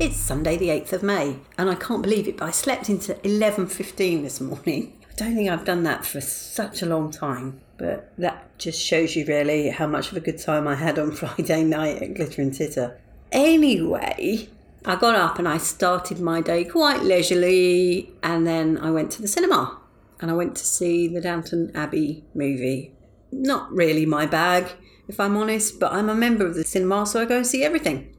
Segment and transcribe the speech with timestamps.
[0.00, 3.14] It's Sunday the 8th of May and I can't believe it but I slept into
[3.14, 4.92] 11:15 this morning.
[5.10, 9.16] I don't think I've done that for such a long time, but that just shows
[9.16, 12.42] you really how much of a good time I had on Friday night at Glitter
[12.42, 12.96] and Titter.
[13.32, 14.48] Anyway,
[14.84, 19.22] I got up and I started my day quite leisurely and then I went to
[19.22, 19.80] the cinema
[20.20, 22.94] and I went to see the Downton Abbey movie.
[23.32, 24.70] Not really my bag,
[25.08, 27.64] if I'm honest, but I'm a member of the cinema so I go and see
[27.64, 28.14] everything.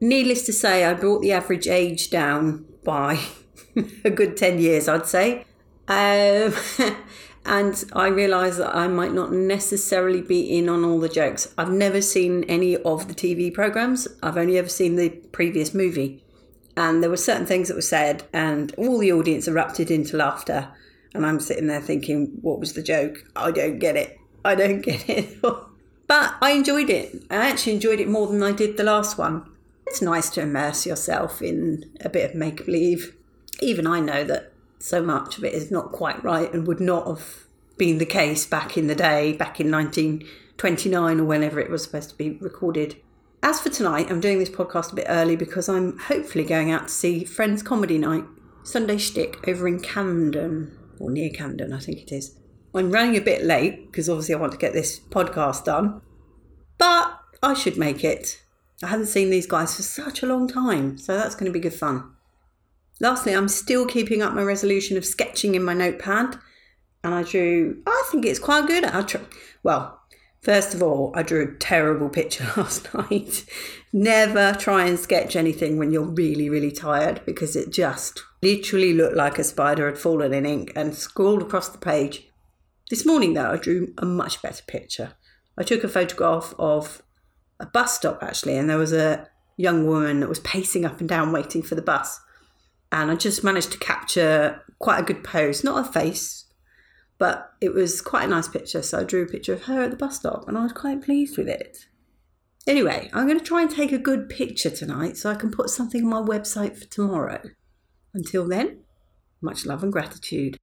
[0.00, 3.20] Needless to say, I brought the average age down by
[4.04, 5.44] a good 10 years, I'd say.
[5.88, 6.54] Um,
[7.46, 11.52] and I realised that I might not necessarily be in on all the jokes.
[11.58, 16.22] I've never seen any of the TV programmes, I've only ever seen the previous movie.
[16.76, 20.68] And there were certain things that were said, and all the audience erupted into laughter.
[21.14, 23.24] And I'm sitting there thinking, what was the joke?
[23.36, 24.18] I don't get it.
[24.44, 25.40] I don't get it.
[25.42, 27.24] but I enjoyed it.
[27.30, 29.48] I actually enjoyed it more than I did the last one.
[29.94, 33.14] It's nice to immerse yourself in a bit of make believe.
[33.62, 37.06] Even I know that so much of it is not quite right and would not
[37.06, 37.44] have
[37.78, 42.10] been the case back in the day, back in 1929 or whenever it was supposed
[42.10, 42.96] to be recorded.
[43.40, 46.88] As for tonight, I'm doing this podcast a bit early because I'm hopefully going out
[46.88, 48.24] to see Friends Comedy Night,
[48.64, 52.36] Sunday Shtick, over in Camden, or near Camden, I think it is.
[52.74, 56.02] I'm running a bit late because obviously I want to get this podcast done,
[56.78, 58.40] but I should make it.
[58.84, 61.60] I haven't seen these guys for such a long time, so that's going to be
[61.60, 62.12] good fun.
[63.00, 66.38] Lastly, I'm still keeping up my resolution of sketching in my notepad,
[67.02, 67.82] and I drew.
[67.86, 68.84] I think it's quite good.
[68.84, 69.18] I tr-
[69.62, 70.00] well,
[70.42, 73.46] first of all, I drew a terrible picture last night.
[73.92, 79.16] Never try and sketch anything when you're really, really tired because it just literally looked
[79.16, 82.28] like a spider had fallen in ink and scrawled across the page.
[82.90, 85.14] This morning, though, I drew a much better picture.
[85.56, 87.00] I took a photograph of
[87.60, 91.08] a bus stop actually, and there was a young woman that was pacing up and
[91.08, 92.20] down waiting for the bus.
[92.90, 96.44] And I just managed to capture quite a good pose, not a face,
[97.18, 98.82] but it was quite a nice picture.
[98.82, 101.02] So I drew a picture of her at the bus stop and I was quite
[101.02, 101.86] pleased with it.
[102.66, 105.70] Anyway, I'm going to try and take a good picture tonight so I can put
[105.70, 107.42] something on my website for tomorrow.
[108.14, 108.84] Until then,
[109.42, 110.56] much love and gratitude.